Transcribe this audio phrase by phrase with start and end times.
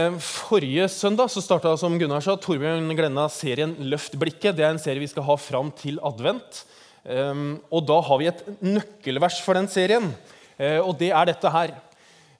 [0.00, 4.54] Eh, forrige søndag så starta som Gunnar sa, Torbjørn Glenna serien Løft blikket.
[4.56, 6.62] Det er en serie vi skal ha fram til advent.
[7.04, 10.06] Um, og da har vi et nøkkelvers for den serien,
[10.56, 11.74] uh, og det er dette her.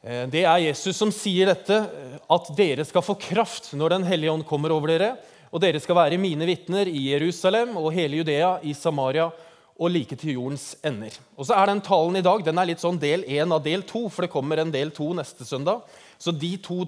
[0.00, 1.76] Uh, det er Jesus som sier dette,
[2.24, 5.10] at dere skal få kraft når Den hellige ånd kommer over dere.
[5.52, 9.28] Og dere skal være mine vitner i Jerusalem og hele Judea, i Samaria
[9.76, 11.20] og like til jordens ender.
[11.36, 13.84] Og så er Den talen i dag den er litt sånn del én av del
[13.84, 15.84] to, for det kommer en del to neste søndag.
[16.22, 16.84] Så de to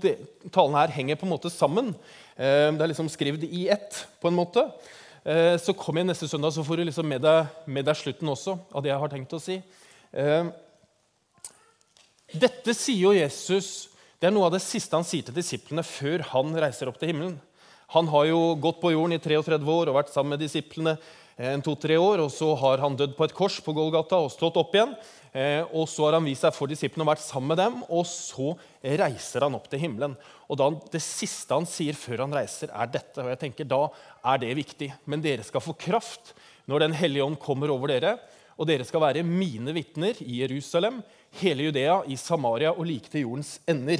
[0.54, 1.90] talene her henger på en måte sammen.
[2.36, 4.04] Eh, det er liksom skrevet i ett.
[4.22, 4.68] på en måte.
[5.24, 8.28] Eh, så kom jeg neste søndag, så får du liksom med deg, med deg slutten
[8.28, 9.56] også av det jeg har tenkt å si.
[10.12, 10.44] Eh,
[12.34, 16.22] dette sier jo Jesus Det er noe av det siste han sier til disiplene før
[16.30, 17.34] han reiser opp til himmelen.
[17.92, 20.94] Han har jo gått på jorden i 33 år og vært sammen med disiplene
[21.36, 22.22] en to-tre år.
[22.24, 24.94] og Så har han dødd på et kors på Golgata og stått opp igjen.
[25.34, 28.04] Eh, og Så har han vist seg for disiplene og vært sammen med dem, og
[28.06, 30.14] så reiser han opp til himmelen.
[30.46, 33.18] Og da, Det siste han sier før han reiser, er dette.
[33.18, 33.88] og jeg tenker Da
[34.24, 34.92] er det viktig.
[35.06, 36.34] Men dere skal få kraft
[36.66, 38.18] når Den hellige ånd kommer over dere.
[38.56, 41.02] Og dere skal være mine vitner i Jerusalem,
[41.40, 43.98] hele Judea, i Samaria og like til jordens ender.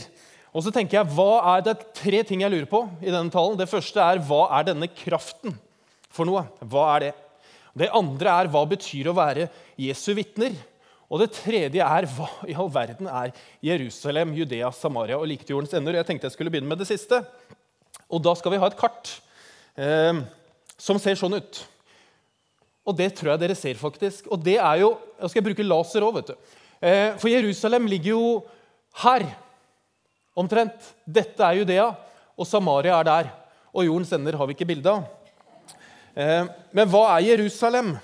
[0.54, 3.58] Og så tenker jeg, hva er Det tre ting jeg lurer på i denne talen.
[3.58, 5.58] Det første er hva er denne kraften
[6.08, 6.46] for noe?
[6.62, 7.14] Hva er det?
[7.74, 10.54] Det andre er hva betyr å være Jesu vitner?
[11.14, 13.30] Og det tredje er hva i all verden er
[13.62, 15.94] Jerusalem, Judea, Samaria og like til jordens ender?
[16.00, 17.20] Jeg tenkte jeg skulle begynne med det siste.
[18.10, 19.12] Og da skal vi ha et kart
[19.78, 20.24] eh,
[20.74, 21.60] som ser sånn ut.
[22.82, 24.26] Og det tror jeg dere ser, faktisk.
[24.26, 26.56] Og det er jo Jeg skal bruke laser òg, vet du.
[26.82, 28.24] Eh, for Jerusalem ligger jo
[29.04, 29.22] her,
[30.34, 30.90] omtrent.
[31.06, 31.86] Dette er Judea,
[32.34, 33.30] og Samaria er der.
[33.70, 35.06] Og jordens ender har vi ikke bilde av.
[36.18, 37.94] Eh, men hva er Jerusalem?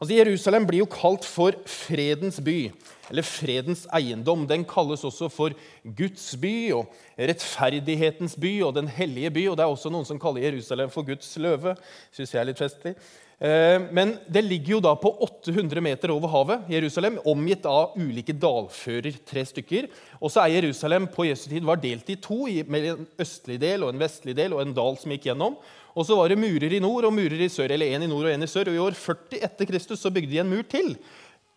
[0.00, 2.70] Altså, Jerusalem blir jo kalt for fredens by,
[3.10, 4.46] eller fredens eiendom.
[4.48, 5.52] Den kalles også for
[5.84, 9.42] Guds by og rettferdighetens by og den hellige by.
[9.50, 11.74] og Det er også noen som kaller Jerusalem for Guds løve.
[12.16, 12.94] Synes jeg er litt festlig.
[13.40, 18.34] Eh, men det ligger jo da på 800 meter over havet, Jerusalem, omgitt av ulike
[18.36, 19.88] dalfører, tre stykker.
[20.20, 23.86] Og så er Jerusalem på Jesu tid var delt i to, med en østlig del
[23.86, 25.56] og en vestlig del og en dal som gikk gjennom.
[25.96, 28.28] Og så var det murer i nord og murer i sør, eller én i nord
[28.28, 28.70] og én i sør.
[28.70, 30.94] Og i år 40 etter Kristus så bygde de en mur til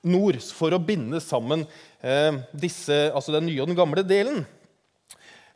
[0.07, 1.67] nord for å binde sammen
[2.03, 4.43] eh, disse, altså den nye og den gamle delen.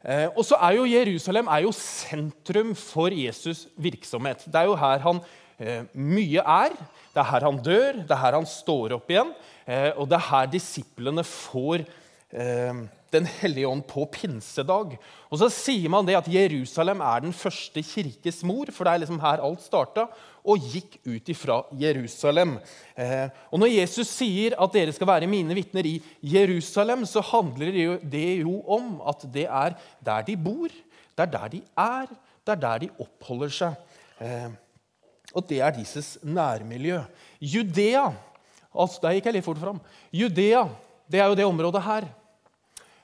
[0.04, 4.46] Eh, og så er jo Jerusalem er jo sentrum for Jesus' virksomhet.
[4.46, 5.24] Det er jo her han
[5.58, 6.76] mye er.
[7.18, 9.32] Det er her han dør, det er her han står opp igjen.
[9.66, 11.82] Eh, og det er her disiplene får
[12.30, 14.94] eh, den hellige ånd på pinsedag.
[15.32, 19.02] Og så sier man det at Jerusalem er den første kirkes mor, for det er
[19.04, 20.06] liksom her alt starta,
[20.48, 22.58] og gikk ut ifra Jerusalem.
[22.96, 27.74] Eh, og Når Jesus sier at dere skal være mine vitner i Jerusalem, så handler
[28.06, 29.76] det jo om at det er
[30.06, 30.70] der de bor,
[31.18, 33.84] det er der de er, det er der de oppholder seg.
[35.36, 37.02] Og det er deres nærmiljø.
[37.42, 38.08] Judea
[38.74, 39.82] altså, Der gikk jeg litt fort fram.
[40.14, 40.68] Judea
[41.08, 42.08] det er jo det området her.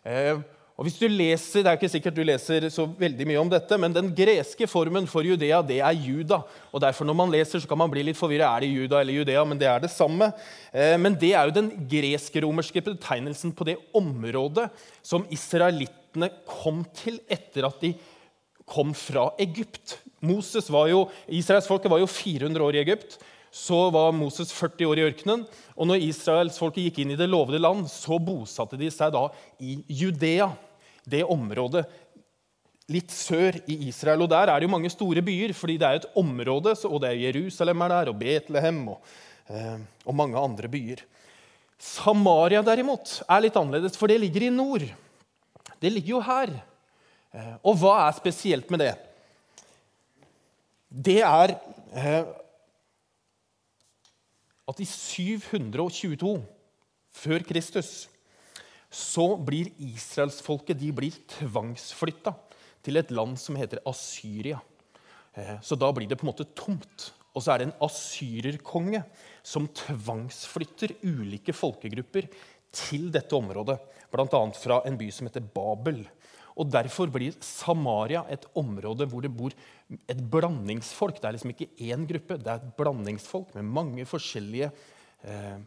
[0.03, 0.39] Eh,
[0.73, 3.77] og hvis du leser, Det er ikke sikkert du leser så veldig mye om dette,
[3.77, 6.41] men den greske formen for Judea det er Juda.
[6.73, 8.55] og derfor Når man leser, så kan man bli litt forvirra.
[8.55, 9.43] Er det Juda eller Judea?
[9.45, 10.33] Men det er det samme.
[10.73, 14.69] Eh, men det er jo den gresk-romerske betegnelsen på det området
[15.03, 18.12] som israelittene kom til etter at de kom
[18.95, 19.99] fra Egypt.
[20.19, 23.19] Moses var jo, Israelsfolket var jo 400 år i Egypt
[23.53, 25.43] så var Moses 40 år i ørkenen.
[25.77, 29.27] Og når israelsfolket gikk inn i det lovede land, så bosatte de seg da
[29.61, 30.49] i Judea,
[31.05, 31.83] det området
[32.89, 34.25] litt sør i Israel.
[34.25, 37.11] Og Der er det jo mange store byer, fordi det er et område, og det
[37.11, 39.13] er Jerusalem er der, og Betlehem og,
[39.53, 41.05] eh, og mange andre byer.
[41.77, 44.87] Samaria derimot er litt annerledes, for det ligger i nord.
[45.77, 46.57] Det ligger jo her.
[47.33, 48.93] Eh, og hva er spesielt med det?
[50.93, 51.55] Det er
[51.97, 52.25] eh,
[54.69, 56.35] at i 722
[57.13, 57.93] før Kristus
[58.93, 60.77] så blir israelsfolket
[61.33, 62.35] tvangsflytta
[62.85, 64.61] til et land som heter Asyria.
[65.33, 67.09] Eh, så da blir det på en måte tomt.
[67.33, 69.01] Og så er det en asyrerkonge
[69.41, 72.27] som tvangsflytter ulike folkegrupper
[72.73, 73.79] til dette området,
[74.13, 74.41] bl.a.
[74.53, 76.03] fra en by som heter Babel.
[76.59, 79.53] Og Derfor blir Samaria et område hvor det bor
[80.09, 81.19] et blandingsfolk.
[81.19, 85.57] Det er liksom ikke én gruppe, det er et blandingsfolk med mange forskjellige eh,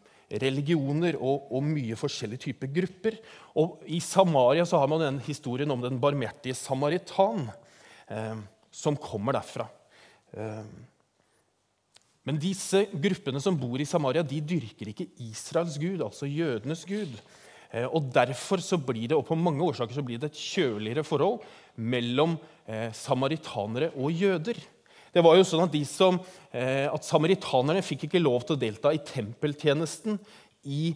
[0.43, 3.21] religioner og, og, mye forskjellige typer grupper.
[3.59, 7.49] Og I Samaria så har man den historien om den barmhjertige samaritan
[8.11, 8.37] eh,
[8.71, 9.69] som kommer derfra.
[10.35, 10.63] Eh,
[12.27, 17.13] men disse gruppene som bor i Samaria, de dyrker ikke Israels gud, altså jødenes gud.
[17.73, 21.05] Eh, og Derfor så blir det og på mange årsaker så blir det et kjøligere
[21.07, 21.43] forhold
[21.77, 22.37] mellom
[22.67, 24.61] eh, samaritanere og jøder.
[25.13, 26.21] Det var jo sånn At, som,
[26.53, 30.19] eh, at samaritanerne fikk ikke lov til å delta i tempeltjenesten
[30.67, 30.91] i,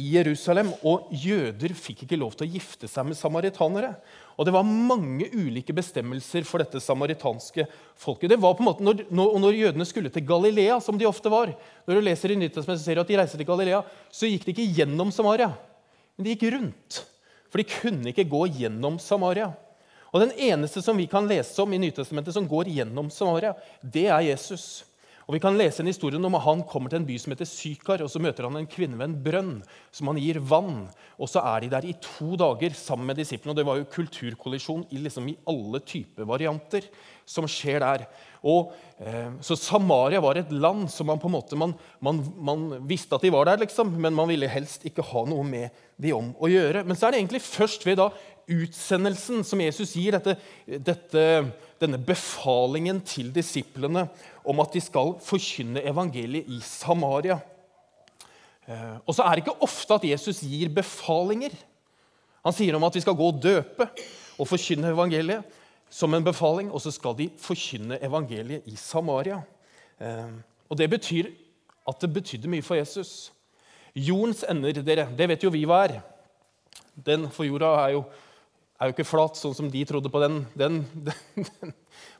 [0.00, 0.72] i Jerusalem.
[0.88, 3.94] Og jøder fikk ikke lov til å gifte seg med samaritanere.
[4.40, 7.66] Og Det var mange ulike bestemmelser for dette samaritanske
[8.00, 8.32] folket.
[8.32, 11.28] Det var på en måte, når, når, når jødene skulle til Galilea, som de ofte
[11.32, 11.52] var
[11.84, 14.54] Når du leser i Nyttestamentet, ser du at de reiser til Galilea, så gikk de
[14.54, 15.52] ikke gjennom Samaria,
[16.20, 16.98] men de gikk rundt.
[17.48, 19.48] For de kunne ikke gå gjennom Samaria.
[20.12, 24.04] Og Den eneste som vi kan lese om i Nytestamentet som går gjennom Samaria, det
[24.10, 24.84] er Jesus.
[25.24, 27.48] Og Vi kan lese en historie om at han kommer til en by som heter
[27.48, 28.02] Sykar.
[28.02, 30.90] og Så møter han en kvinne ved en brønn som han gir vann.
[31.16, 33.52] Og Så er de der i to dager sammen med disiplene.
[33.52, 36.82] og Det var jo kulturkollisjon i, liksom, i alle typer varianter
[37.30, 38.04] som skjer der.
[38.40, 42.66] Og, eh, så Samaria var et land som man på en måte, man, man, man,
[42.88, 46.14] visste at de var der, liksom, men man ville helst ikke ha noe med de
[46.16, 46.84] om å gjøre.
[46.88, 48.10] Men så er det egentlig først ved da
[48.50, 50.34] utsendelsen som Jesus gir dette,
[50.66, 51.24] dette,
[51.80, 54.08] denne befalingen til disiplene
[54.48, 57.38] om at de skal forkynne evangeliet i Samaria.
[58.66, 61.54] Eh, og så er det ikke ofte at Jesus gir befalinger.
[62.40, 63.86] Han sier om at vi skal gå og døpe
[64.40, 65.59] og forkynne evangeliet
[65.90, 69.40] som en befaling, og så skal de forkynne evangeliet i Samaria.
[70.00, 70.32] Eh,
[70.68, 71.30] og Det betyr
[71.88, 73.32] at det betydde mye for Jesus.
[73.94, 76.00] Jordens ender, dere, det vet jo vi hva er.
[76.94, 78.04] Den for jorda er jo
[78.80, 81.74] er jo ikke flat, sånn som de trodde på den, den, den,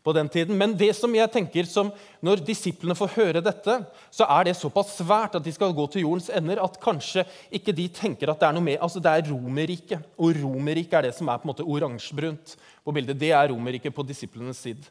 [0.04, 0.56] på den tiden.
[0.58, 1.92] Men det som jeg tenker som,
[2.24, 3.76] når disiplene får høre dette,
[4.10, 7.26] så er det såpass svært at de skal gå til jordens ender, at kanskje
[7.60, 10.12] ikke de tenker at det er noe mer Altså, det er Romerriket.
[10.18, 13.18] Og Romerriket er det som er på en måte oransjebrunt på bildet.
[13.20, 14.88] Det er Romerriket på disiplenes side.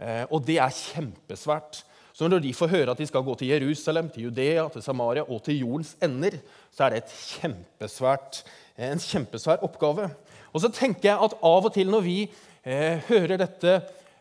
[0.00, 1.84] Eh, og det er kjempesvært.
[2.12, 5.22] Så når de får høre at de skal gå til Jerusalem, til Judea, til Samaria
[5.24, 6.36] og til jordens ender,
[6.74, 8.42] så er det kjempesvært,
[8.80, 10.10] en kjempesvær oppgave.
[10.52, 13.78] Og så tenker jeg at av og til når vi eh, hører dette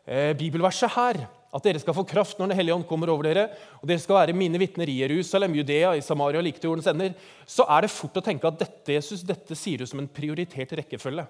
[0.10, 3.48] eh, bibelverset her, at dere skal få kraft når Den hellige ånd kommer over dere,
[3.80, 7.16] og dere skal være mine vitner i Jerusalem, Judea, i Samaria like til jordens ender,
[7.46, 10.76] så er det fort å tenke at dette, Jesus, dette sier du som en prioritert
[10.78, 11.26] rekkefølge.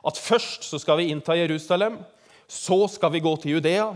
[0.00, 1.98] At først så skal vi innta Jerusalem,
[2.48, 3.90] så skal vi gå til Judea,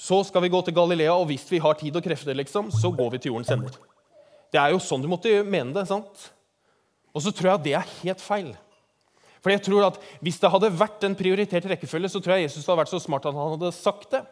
[0.00, 2.88] så skal vi gå til Galilea, og hvis vi har tid og krefter, liksom, så
[2.88, 3.76] går vi til jordens ender.
[4.50, 5.84] Det er jo sånn du måtte mene det.
[5.86, 6.30] sant?
[7.12, 8.50] Og så tror jeg at det er helt feil.
[9.40, 12.66] For jeg tror at Hvis det hadde vært en prioritert rekkefølge, så tror jeg Jesus
[12.66, 14.22] hadde vært så smart at han hadde sagt det.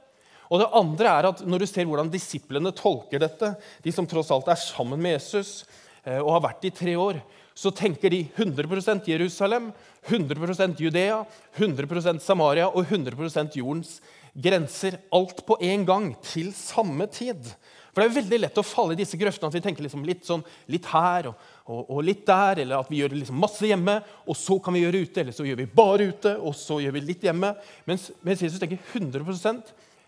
[0.48, 4.32] Og det andre er at Når du ser hvordan disiplene tolker dette, de som tross
[4.34, 5.64] alt er sammen med Jesus
[6.04, 7.20] eh, og har vært i tre år,
[7.58, 9.72] så tenker de 100% Jerusalem,
[10.06, 11.24] 100% Judea,
[11.58, 13.96] 100% Samaria og 100% jordens
[14.30, 15.00] grenser.
[15.10, 17.50] Alt på en gang, til samme tid.
[17.92, 20.24] For Det er veldig lett å falle i disse grøftene at vi tenker liksom litt,
[20.26, 23.96] sånn, litt her og, og, og, litt der, eller at vi gjør liksom masse hjemme,
[24.28, 26.94] og så kan vi gjøre ute, eller så gjør vi bare ute, og så gjør
[26.98, 27.54] vi litt hjemme.
[27.88, 29.24] Mens, mens Jesus tenker 100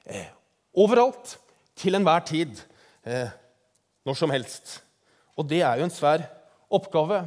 [0.06, 0.28] eh,
[0.78, 1.38] overalt,
[1.80, 2.58] til enhver tid,
[3.08, 3.30] eh,
[4.04, 4.80] når som helst.
[5.38, 6.26] Og det er jo en svær
[6.70, 7.22] oppgave.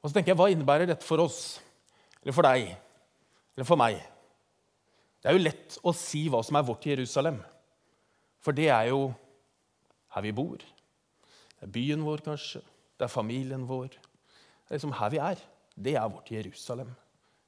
[0.00, 1.60] Og så tenker jeg, Hva innebærer dette for oss,
[2.24, 2.72] eller for deg,
[3.54, 4.00] eller for meg?
[5.20, 7.38] Det er jo lett å si hva som er vårt Jerusalem.
[8.40, 9.10] For det er jo
[10.14, 10.60] her vi bor.
[10.60, 12.62] Det er byen vår, kanskje.
[12.96, 13.90] Det er familien vår.
[13.92, 15.42] Det er liksom her vi er.
[15.76, 16.90] Det er vårt Jerusalem.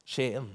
[0.09, 0.51] Skien.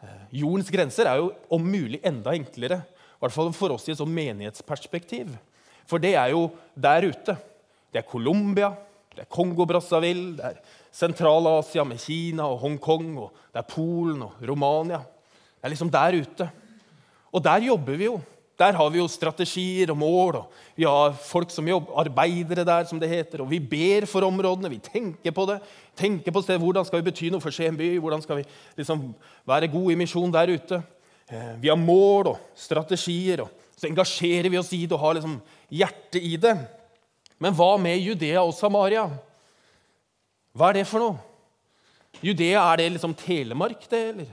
[0.00, 3.92] Eh, jordens grenser er jo om mulig enda enklere, i hvert fall for oss i
[3.92, 5.34] et sånn menighetsperspektiv.
[5.88, 7.36] For det er jo der ute.
[7.90, 8.70] Det er Colombia,
[9.12, 10.60] det er Kongo-Brazzaville, det er
[10.94, 15.02] Sentral-Asia med Kina og Hongkong, og det er Polen og Romania.
[15.02, 16.46] Det er liksom der ute.
[17.34, 18.20] Og der jobber vi jo.
[18.60, 22.84] Der har vi jo strategier og mål, og vi har folk som jobber, arbeidere der,
[22.84, 23.40] som det heter.
[23.40, 25.60] Og vi ber for områdene, vi tenker på det.
[25.96, 27.96] tenker på stedet, Hvordan skal vi bety noe for Skien by?
[27.98, 28.44] Hvordan skal vi
[28.76, 29.14] liksom
[29.48, 30.82] være gode i misjon der ute?
[31.30, 35.16] Eh, vi har mål og strategier, og så engasjerer vi oss i det og har
[35.16, 35.40] liksom
[35.70, 36.56] hjertet i det.
[37.40, 39.06] Men hva med Judea og Samaria?
[40.52, 41.16] Hva er det for noe?
[42.20, 44.30] Judea, er det liksom Telemark, det, eller?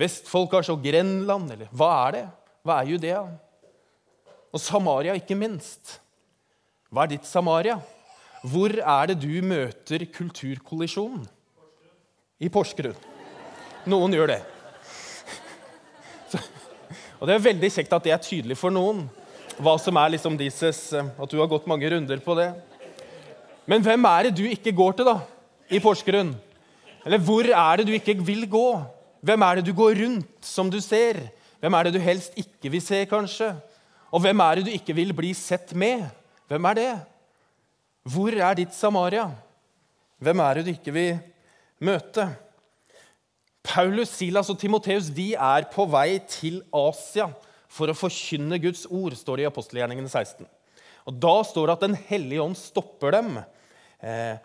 [0.00, 2.26] Vestfold kanskje og Grenland, eller hva er det?
[2.64, 3.22] Hva er Judea?
[4.50, 5.98] Og Samaria, ikke minst.
[6.90, 7.78] Hva er ditt Samaria?
[8.42, 11.22] Hvor er det du møter kulturkollisjonen?
[12.40, 12.96] I Porsgrunn.
[13.90, 14.40] Noen gjør det.
[16.32, 16.40] Så,
[17.20, 19.06] og Det er veldig kjekt at det er tydelig for noen
[19.60, 22.48] hva som er liksom dieses, eh, at du har gått mange runder på det.
[23.68, 25.18] Men hvem er det du ikke går til da,
[25.68, 26.32] i Porsgrunn?
[27.04, 28.68] Eller hvor er det du ikke vil gå?
[29.20, 31.20] Hvem er det du går rundt som du ser?
[31.60, 33.52] Hvem er det du helst ikke vil se, kanskje?
[34.10, 36.06] Og hvem er det du ikke vil bli sett med?
[36.50, 36.92] Hvem er det?
[38.10, 39.28] Hvor er ditt Samaria?
[40.20, 41.20] Hvem er det du ikke vil
[41.80, 42.26] møte?
[43.64, 47.28] Paulus, Silas og Timoteus de er på vei til Asia
[47.70, 50.48] for å forkynne Guds ord, står det i apostelgjerningene 16.
[51.06, 54.40] Og Da står det at Den hellige ånd stopper dem eh,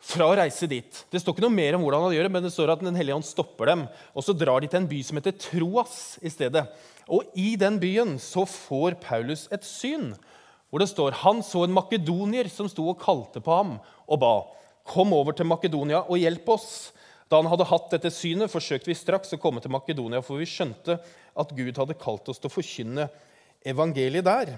[0.00, 1.02] fra å reise dit.
[1.12, 2.96] Det står ikke noe mer om hvordan han gjør det, men det står at Den
[2.96, 3.86] hellige ånd stopper dem.
[4.16, 6.64] Og Så drar de til en by som heter Troas i stedet.
[7.10, 10.14] Og I den byen så får Paulus et syn
[10.70, 13.72] hvor det står han så en makedonier som sto og kalte på ham
[14.06, 14.34] og ba.
[14.86, 16.68] Kom over til Makedonia og hjelp oss.
[17.30, 20.46] Da han hadde hatt dette synet, forsøkte vi straks å komme til Makedonia, for vi
[20.50, 20.96] skjønte
[21.38, 23.08] at Gud hadde kalt oss til å forkynne
[23.66, 24.56] evangeliet der.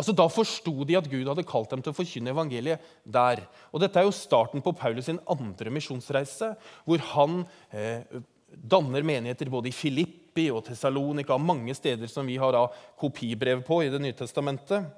[0.00, 3.44] Altså, Da forsto de at Gud hadde kalt dem til å forkynne evangeliet der.
[3.68, 6.54] Og Dette er jo starten på Paulus sin andre misjonsreise,
[6.88, 8.06] hvor han eh,
[8.48, 12.64] danner menigheter både i Filippi og Tessalonika, mange steder som vi har da
[13.00, 14.88] kopibrev på i Det nye testamentet.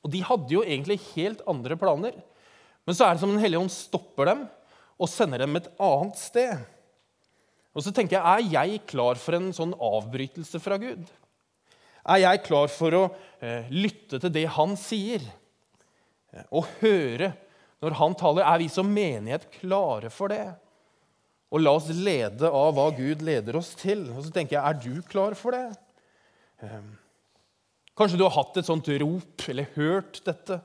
[0.00, 2.16] Og De hadde jo egentlig helt andre planer.
[2.84, 4.46] Men så er det som Den hellige ånd stopper dem
[4.94, 6.64] og sender dem et annet sted.
[7.74, 11.04] Og så tenker jeg, Er jeg klar for en sånn avbrytelse fra Gud?
[12.04, 13.04] Er jeg klar for å
[13.40, 15.24] eh, lytte til det han sier?
[16.34, 17.32] Eh, og høre
[17.84, 18.44] når han taler?
[18.44, 20.44] Er vi som menighet klare for det?
[21.54, 24.08] Og la oss lede av hva Gud leder oss til.
[24.12, 25.66] Og så tenker jeg, Er du klar for det?
[26.64, 26.84] Eh,
[27.96, 30.60] kanskje du har hatt et sånt rop eller hørt dette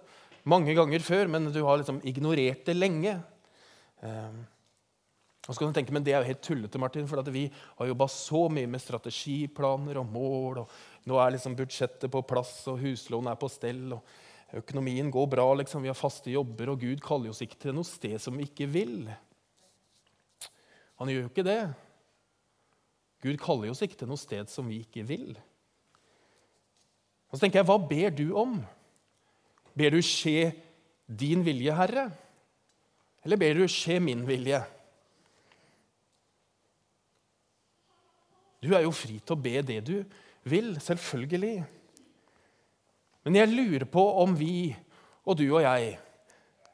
[0.49, 3.19] mange ganger før, men du har liksom ignorert det lenge.
[4.01, 4.39] Eh,
[5.49, 7.87] og så kan du tenke, men Det er jo helt tullete, Martin, for vi har
[7.87, 10.57] jobba så mye med strategiplaner og mål.
[10.59, 10.69] og
[11.09, 13.95] Nå er liksom budsjettet på plass, og huslånet er på stell.
[13.95, 15.81] og Økonomien går bra, liksom.
[15.81, 18.69] vi har faste jobber, og Gud kaller oss ikke til noe sted som vi ikke
[18.69, 19.09] vil.
[21.01, 21.61] Han gjør jo ikke det.
[23.25, 25.33] Gud kaller oss ikke til noe sted som vi ikke vil.
[27.29, 28.57] Og så tenker jeg, Hva ber du om?
[29.77, 30.51] Ber du skje
[31.07, 32.09] din vilje, Herre?
[33.25, 34.61] Eller ber du skje min vilje?
[38.59, 40.09] Du er jo fri til å be det du vil,
[40.81, 41.63] selvfølgelig.
[43.23, 44.73] Men jeg lurer på om vi,
[45.25, 45.97] og du og jeg,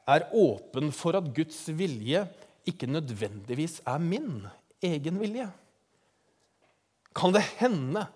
[0.06, 2.22] er åpen for at Guds vilje
[2.66, 4.46] ikke nødvendigvis er min
[4.82, 5.48] egen vilje.
[7.16, 8.06] Kan det hende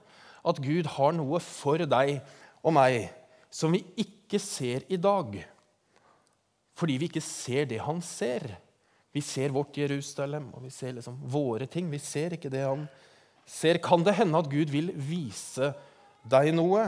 [0.46, 2.20] at Gud har noe for deg
[2.62, 3.10] og meg
[3.50, 5.34] som vi ikke ser i dag?
[6.78, 8.46] Fordi vi ikke ser det han ser.
[9.10, 11.90] Vi ser vårt Jerusalem og vi ser liksom våre ting.
[11.90, 13.09] Vi ser ikke det han ser
[13.50, 15.72] ser, kan det hende at Gud vil vise
[16.30, 16.84] deg noe.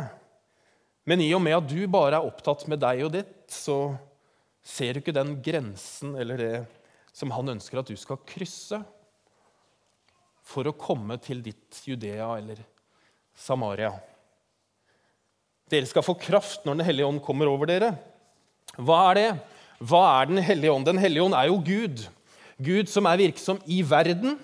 [1.09, 3.97] Men i og med at du bare er opptatt med deg og ditt, så
[4.63, 6.55] ser du ikke den grensen eller det
[7.13, 8.79] som han ønsker at du skal krysse
[10.47, 12.63] for å komme til ditt Judea eller
[13.39, 13.91] Samaria.
[15.73, 17.95] Dere skal få kraft når Den hellige ånd kommer over dere.
[18.77, 19.29] Hva er det?
[19.83, 20.87] Hva er Den hellige ånd?
[20.87, 22.05] Den hellige ånd er jo Gud.
[22.63, 24.37] Gud som er virksom i verden,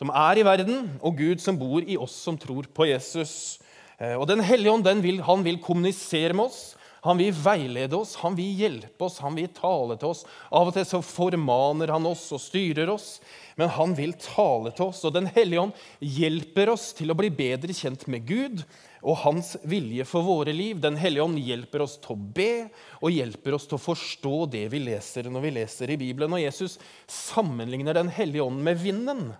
[0.00, 3.58] som er i verden, og Gud som bor i oss som tror på Jesus.
[3.98, 6.62] Eh, og Den hellige ånd den vil, han vil kommunisere med oss.
[7.02, 10.20] Han vil veilede oss, han vil hjelpe oss, han vil tale til oss.
[10.54, 13.16] Av og til så formaner han oss og styrer oss,
[13.58, 15.02] men han vil tale til oss.
[15.08, 18.62] Og Den hellige ånd hjelper oss til å bli bedre kjent med Gud
[19.02, 20.78] og hans vilje for våre liv.
[20.78, 22.52] Den hellige ånd hjelper oss til å be
[23.00, 26.38] og hjelper oss til å forstå det vi leser når vi leser i Bibelen.
[26.38, 26.78] Og Jesus
[27.10, 29.32] sammenligner Den hellige ånd med vinden.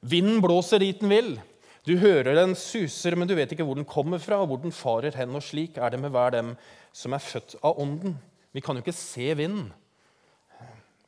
[0.00, 1.34] Vinden blåser dit den vil.
[1.84, 4.72] Du hører den suser, men du vet ikke hvor den kommer fra, og hvor den
[4.72, 5.36] farer hen.
[5.36, 6.54] Og slik er det med hver dem
[6.92, 8.16] som er født av Ånden.
[8.52, 9.68] Vi kan jo ikke se vinden,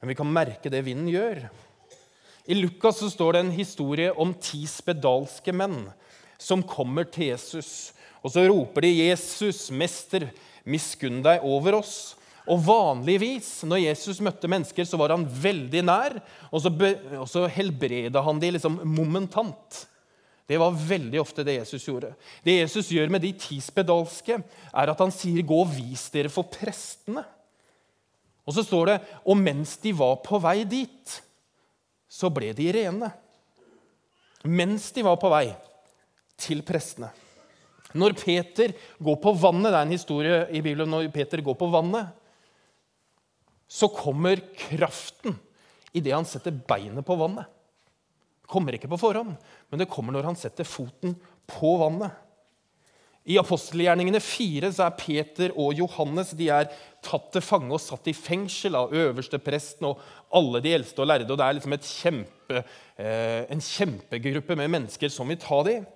[0.00, 1.44] men vi kan merke det vinden gjør.
[2.46, 5.84] I Lukas så står det en historie om ti spedalske menn
[6.42, 7.92] som kommer til Jesus.
[8.22, 10.28] Og så roper de 'Jesus, mester,
[10.64, 12.14] miskunn deg over oss'.
[12.50, 16.16] Og Vanligvis når Jesus møtte mennesker, så var han veldig nær,
[16.50, 16.72] og så,
[17.20, 19.84] og så helbreda han de liksom momentant.
[20.48, 22.10] Det var veldig ofte det Jesus gjorde.
[22.42, 24.40] Det Jesus gjør med de ti spedalske,
[24.74, 27.24] er at han sier, 'Gå og vis dere for prestene'.
[28.46, 31.22] Og så står det, 'Og mens de var på vei dit,
[32.10, 33.12] så ble de rene'.
[34.44, 35.54] Mens de var på vei
[36.36, 37.10] til prestene.
[37.94, 41.70] Når Peter går på vannet, Det er en historie i Bibelen når Peter går på
[41.70, 42.08] vannet
[43.72, 45.38] så kommer kraften
[45.96, 47.48] idet han setter beinet på vannet.
[48.42, 49.32] Det kommer ikke på forhånd,
[49.70, 51.14] men det kommer når han setter foten
[51.48, 52.12] på vannet.
[53.22, 56.68] I apostelgjerningene fire så er Peter og Johannes de er
[57.06, 60.02] tatt til fange og satt i fengsel av øverstepresten og
[60.34, 61.30] alle de eldste og lærde.
[61.30, 62.64] og Det er liksom kjempe,
[62.98, 65.86] eh, en kjempegruppe med mennesker som vil ta dem.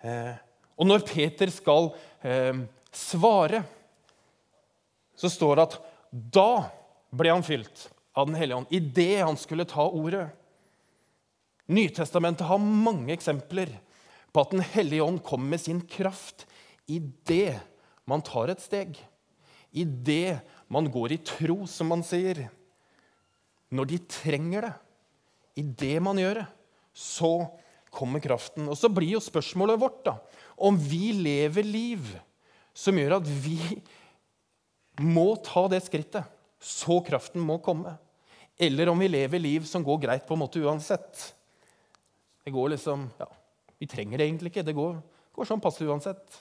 [0.00, 0.34] Eh,
[0.78, 1.90] og når Peter skal
[2.22, 3.64] eh, svare,
[5.16, 5.78] så står det at
[6.12, 6.50] da
[7.16, 10.28] ble han fylt av Den hellige ånd idet han skulle ta ordet.
[11.66, 13.72] Nytestamentet har mange eksempler
[14.32, 16.46] på at Den hellige ånd kommer med sin kraft
[16.86, 17.58] idet
[18.06, 18.94] man tar et steg.
[19.74, 20.38] Idet
[20.72, 22.46] man går i tro, som man sier.
[23.74, 24.74] Når de trenger det.
[25.58, 26.46] Idet man gjør det,
[26.94, 27.32] så
[27.90, 28.68] kommer kraften.
[28.68, 30.18] Og Så blir jo spørsmålet vårt da,
[30.56, 32.06] om vi lever liv
[32.76, 33.58] som gjør at vi
[35.00, 36.24] må ta det skrittet,
[36.66, 37.94] så kraften må komme.
[38.58, 41.28] Eller om vi lever liv som går greit på en måte uansett.
[42.42, 43.28] Det går liksom, ja,
[43.78, 44.64] Vi trenger det egentlig ikke.
[44.64, 44.96] Det går,
[45.36, 46.40] går sånn passe uansett.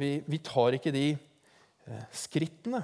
[0.00, 2.80] Vi, vi, tar ikke de eh, skrittene.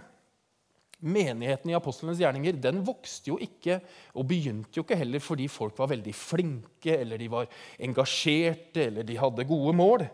[1.00, 3.78] Menigheten i apostlenes gjerninger den vokste jo ikke
[4.12, 7.48] og begynte jo ikke heller fordi folk var veldig flinke eller de var
[7.80, 10.04] engasjerte eller de hadde gode mål.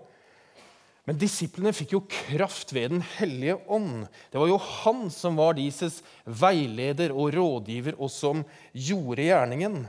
[1.07, 4.09] Men disiplene fikk jo kraft ved Den hellige ånd.
[4.33, 8.43] Det var jo han som var deres veileder og rådgiver, og som
[8.75, 9.85] gjorde gjerningen.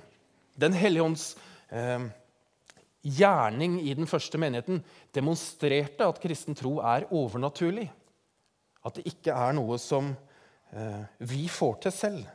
[0.58, 1.26] Den hellige ånds
[1.74, 2.06] eh,
[3.02, 4.84] gjerning i den første menigheten
[5.14, 7.90] demonstrerte at kristen tro er overnaturlig.
[8.86, 10.14] At det ikke er noe som
[10.72, 12.26] Eh, vi får til selv.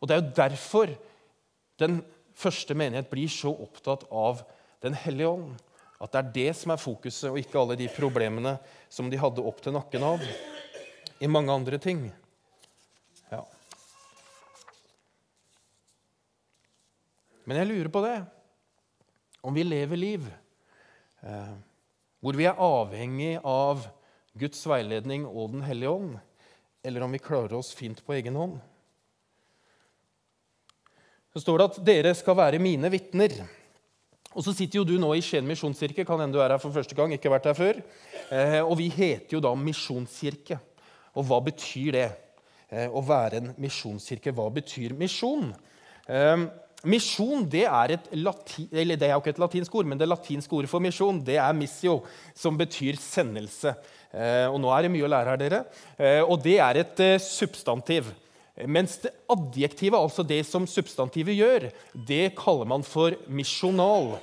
[0.00, 0.88] Og Det er jo derfor
[1.78, 4.42] den første menighet blir så opptatt av
[4.82, 5.56] Den hellige ånd.
[6.02, 8.56] At det er det som er fokuset, og ikke alle de problemene
[8.92, 10.24] som de hadde opp til nakken av
[11.22, 12.06] i mange andre ting.
[13.30, 13.42] Ja.
[17.44, 18.16] Men jeg lurer på det.
[19.44, 20.26] Om vi lever liv
[21.22, 21.54] eh,
[22.24, 23.84] hvor vi er avhengig av
[24.40, 26.14] Guds veiledning og Den hellige ånd,
[26.82, 28.56] eller om vi klarer oss fint på egen hånd.
[31.34, 33.36] Så står det at dere skal være mine vitner.
[34.34, 36.04] Og så sitter jo du nå i Skien misjonskirke.
[36.06, 37.12] Kan hende du er her for første gang.
[37.14, 37.80] ikke vært her før.
[38.30, 40.58] Eh, og vi heter jo da misjonskirke.
[41.14, 42.10] Og hva betyr det?
[42.70, 44.34] Eh, å være en misjonskirke.
[44.34, 45.52] Hva betyr misjon?
[46.10, 46.46] Eh,
[46.84, 50.08] misjon det er, et latin, eller det er jo ikke et latinsk ord, men det
[50.08, 52.00] latinske ordet for misjon det er missio,
[52.36, 53.76] som betyr sendelse.
[54.14, 55.62] Eh, og nå er det mye å lære her, dere.
[55.96, 58.10] Eh, og det er et eh, substantiv.
[58.70, 61.64] Mens det adjektivet, altså det som substantivet gjør,
[62.06, 64.14] det kaller man for misjonal.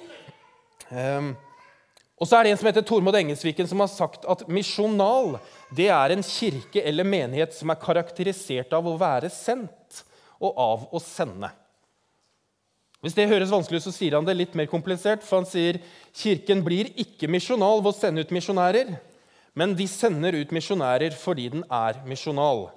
[0.92, 5.40] Og så er det en som heter Tormod Engelsviken, som har sagt at misjonal
[5.74, 10.04] det er en kirke eller menighet som er karakterisert av å være sendt
[10.42, 11.50] og av å sende.
[13.02, 15.24] Hvis det høres vanskelig ut, så sier han det litt mer komplisert.
[15.26, 15.80] For han sier
[16.14, 18.94] kirken blir ikke misjonal ved å sende ut misjonærer.
[19.58, 22.68] Men de sender ut misjonærer fordi den er misjonal.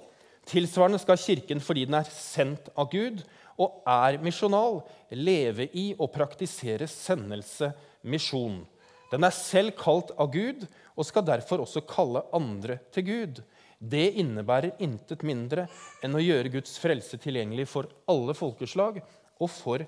[0.49, 3.23] Tilsvarende skal Kirken fordi den er sendt av Gud
[3.61, 4.81] og er misjonal,
[5.15, 7.69] leve i og praktisere sendelse,
[8.05, 8.63] misjon.
[9.11, 10.65] Den er selv kalt av Gud
[10.95, 13.43] og skal derfor også kalle andre til Gud.
[13.79, 15.67] Det innebærer intet mindre
[16.03, 19.83] enn å gjøre Guds frelse tilgjengelig for alle folkeslag og for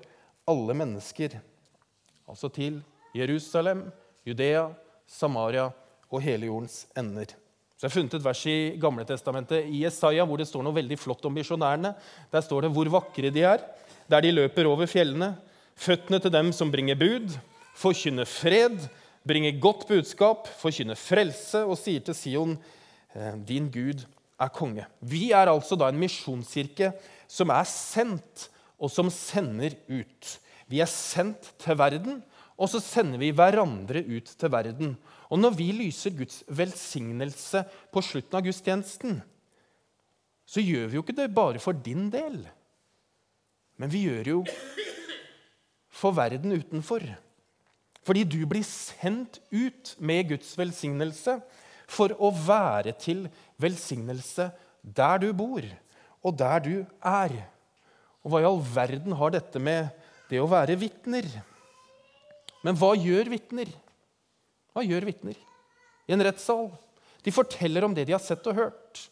[0.48, 1.38] alle mennesker.
[2.28, 2.80] Altså til
[3.16, 3.86] Jerusalem,
[4.28, 4.68] Judea,
[5.08, 5.70] Samaria
[6.12, 7.32] og hele jordens ender.
[7.78, 10.74] Så Jeg har funnet et vers i Gamle Testamentet, i Jesaja, hvor det står noe
[10.74, 11.92] veldig flott om misjonærene.
[12.32, 13.62] Der står det hvor vakre de er,
[14.10, 15.36] der de løper over fjellene.
[15.78, 17.36] Føttene til dem som bringer bud,
[17.78, 18.88] forkynner fred,
[19.28, 22.56] bringe godt budskap, forkynne frelse og sier til Sion,
[23.14, 24.04] «Eh, din Gud
[24.38, 24.84] er konge.
[25.00, 26.92] Vi er altså da en misjonskirke
[27.28, 30.34] som er sendt, og som sender ut.
[30.70, 32.20] Vi er sendt til verden,
[32.58, 34.92] og så sender vi hverandre ut til verden.
[35.30, 39.18] Og når vi lyser Guds velsignelse på slutten av gudstjenesten,
[40.48, 42.40] så gjør vi jo ikke det bare for din del,
[43.78, 44.38] men vi gjør jo
[45.92, 47.04] for verden utenfor.
[48.08, 51.34] Fordi du blir sendt ut med Guds velsignelse
[51.88, 53.26] for å være til
[53.60, 54.48] velsignelse
[54.80, 55.64] der du bor,
[56.24, 57.34] og der du er.
[58.24, 59.92] Og hva i all verden har dette med
[60.30, 61.28] det å være vitner?
[62.64, 63.70] Men hva gjør vitner?
[64.72, 65.36] Hva gjør vitner
[66.08, 66.70] i en rettssal?
[67.24, 69.04] De forteller om det de har sett og hørt.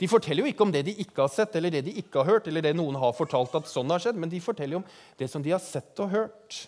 [0.00, 2.34] De forteller jo ikke om det de ikke har sett, eller det de ikke har
[2.34, 4.86] hørt, eller det noen har fortalt at sånn har skjedd, men de forteller om
[5.20, 6.62] det som de har sett og hørt.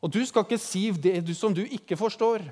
[0.00, 2.46] Og du skal ikke si det som du ikke forstår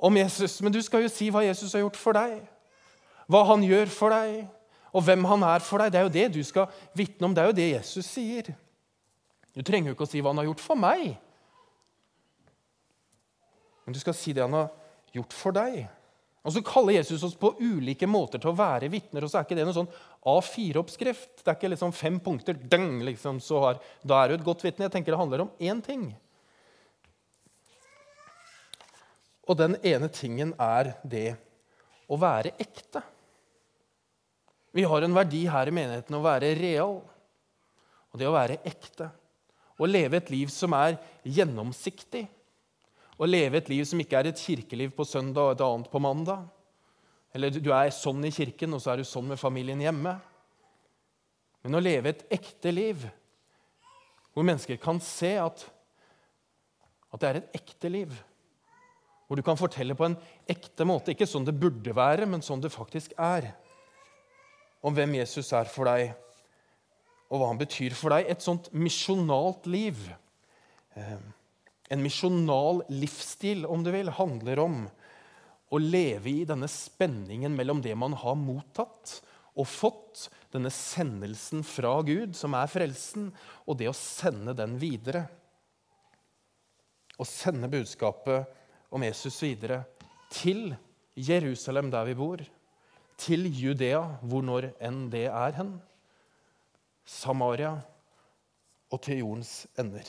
[0.00, 2.40] om Jesus, men du skal jo si hva Jesus har gjort for deg,
[3.30, 4.44] hva han gjør for deg,
[4.90, 5.92] og hvem han er for deg.
[5.92, 7.34] Det er jo det du skal vitne om.
[7.34, 8.50] Det er jo det Jesus sier.
[9.54, 11.12] Du trenger jo ikke å si hva han har gjort for meg.
[13.84, 14.68] Men du skal si det han har
[15.14, 15.84] gjort for deg.
[16.40, 19.24] Og Så kaller Jesus oss på ulike måter til å være vitner.
[19.24, 19.92] og så er ikke det noen sånn
[20.24, 21.42] A4-oppskrift.
[21.42, 22.54] Det er ikke liksom fem punkter.
[22.54, 24.86] Dang, liksom, så har, da er du et godt vitne.
[24.88, 26.14] Jeg tenker Det handler om én ting.
[29.50, 31.34] Og den ene tingen er det
[32.08, 33.02] å være ekte.
[34.72, 37.00] Vi har en verdi her i menigheten å være real,
[38.10, 39.10] og det å være ekte.
[39.80, 42.28] Å leve et liv som er gjennomsiktig.
[43.20, 46.00] Å leve et liv som ikke er et kirkeliv på søndag og et annet på
[46.00, 46.46] mandag.
[47.36, 50.14] Eller du er sånn i kirken, og så er du sånn med familien hjemme.
[51.60, 53.04] Men å leve et ekte liv
[54.30, 55.62] hvor mennesker kan se at,
[57.10, 58.14] at det er et ekte liv.
[59.26, 60.16] Hvor du kan fortelle på en
[60.50, 63.50] ekte måte, ikke sånn det burde være, men sånn det faktisk er.
[64.80, 66.14] Om hvem Jesus er for deg,
[67.30, 68.30] og hva han betyr for deg.
[68.30, 69.98] Et sånt misjonalt liv,
[70.96, 71.18] eh,
[71.90, 74.84] en misjonal livsstil, om du vil, handler om
[75.70, 79.18] å leve i denne spenningen mellom det man har mottatt
[79.58, 83.28] og fått, denne sendelsen fra Gud, som er frelsen,
[83.66, 85.24] og det å sende den videre.
[87.18, 89.82] Å sende budskapet om Jesus videre
[90.34, 90.72] til
[91.14, 92.42] Jerusalem, der vi bor,
[93.20, 95.74] til Judea, hvor når enn det er hen,
[97.04, 97.74] Samaria
[98.90, 100.06] og til jordens ender.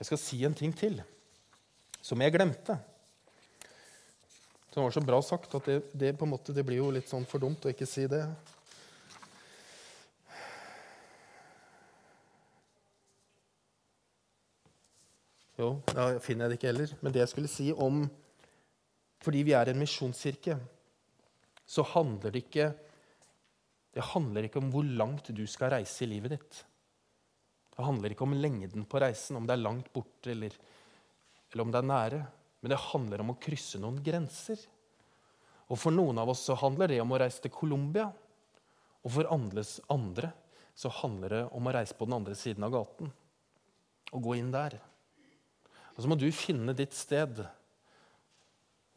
[0.00, 1.02] Jeg skal si en ting til
[2.00, 2.78] som jeg glemte.
[4.70, 7.42] Det var så bra sagt at det, det, måte, det blir jo litt sånn for
[7.42, 8.22] dumt å ikke si det.
[15.60, 16.96] Jo, da finner jeg det ikke heller.
[17.02, 18.06] Men det jeg skulle si om
[19.20, 20.54] Fordi vi er en misjonskirke,
[21.68, 22.70] så handler det ikke
[23.92, 26.64] Det handler ikke om hvor langt du skal reise i livet ditt.
[27.80, 30.52] Det handler ikke om lengden på reisen, om det er langt borte eller,
[31.48, 32.18] eller om det er nære.
[32.60, 34.60] Men det handler om å krysse noen grenser.
[35.72, 38.10] Og For noen av oss så handler det om å reise til Colombia.
[39.00, 40.34] Og for andres andre
[40.76, 43.08] så handler det om å reise på den andre siden av gaten
[44.10, 44.76] og gå inn der.
[45.94, 47.40] Og så må du finne ditt sted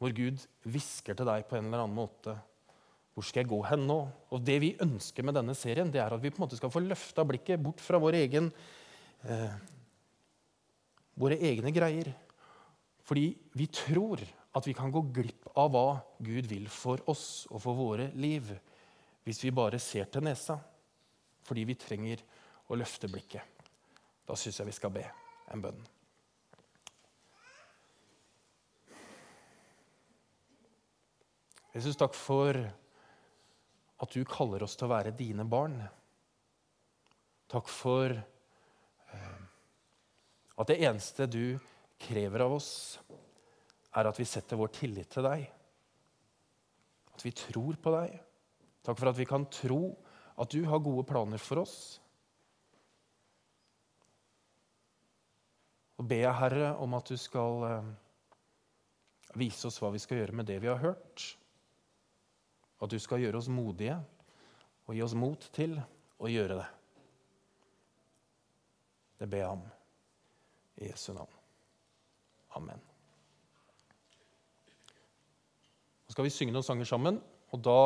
[0.02, 2.36] hvor Gud hvisker til deg på en eller annen måte.
[3.13, 3.99] Hvor skal jeg gå hen nå?
[4.34, 6.71] Og Det vi ønsker med denne serien, det er at vi på en måte skal
[6.73, 8.52] få løfta blikket bort fra vår egen,
[9.30, 9.54] eh,
[11.13, 12.13] våre egne greier
[13.04, 14.21] fordi vi tror
[14.56, 15.88] at vi kan gå glipp av hva
[16.23, 18.47] Gud vil for oss og for våre liv,
[19.26, 20.60] hvis vi bare ser til nesa.
[21.43, 22.21] Fordi vi trenger
[22.71, 23.43] å løfte blikket.
[24.23, 25.04] Da syns jeg vi skal be
[25.52, 25.82] en bønn.
[31.73, 32.56] Jesus, takk for
[34.04, 35.78] at du kaller oss til å være dine barn.
[37.52, 39.42] Takk for eh,
[40.60, 41.56] at det eneste du
[42.04, 42.72] krever av oss,
[43.94, 45.46] er at vi setter vår tillit til deg.
[47.13, 48.16] At vi tror på deg.
[48.84, 49.84] Takk for at vi kan tro
[50.42, 51.78] at du har gode planer for oss.
[56.02, 57.94] Og ber jeg, Herre, om at du skal eh,
[59.39, 61.28] vise oss hva vi skal gjøre med det vi har hørt.
[62.84, 63.96] At du skal gjøre oss modige
[64.84, 65.78] og gi oss mot til
[66.19, 66.69] å gjøre det.
[69.24, 69.62] Det ber jeg om
[70.84, 71.38] i Jesu navn.
[72.60, 72.82] Amen.
[76.04, 77.22] Nå skal vi synge noen sanger sammen,
[77.56, 77.80] og da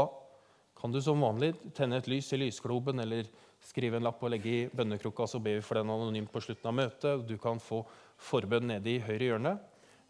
[0.78, 3.30] kan du som vanlig tenne et lys i lysgloben eller
[3.64, 6.70] skrive en lapp og legge i bønnekrukka, så ber vi for den anonymt på slutten
[6.70, 7.26] av møtet.
[7.30, 7.84] Du kan få
[8.30, 9.54] forbønn nede i høyre hjørne,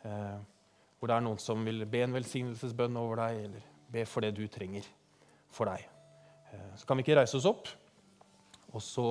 [0.04, 0.38] eh,
[0.98, 4.34] hvor det er noen som vil be en velsignelsesbønn over deg, eller be for det
[4.38, 4.86] du trenger
[5.54, 5.84] for deg.
[6.54, 7.70] Eh, så kan vi ikke reise oss opp,
[8.74, 9.08] og så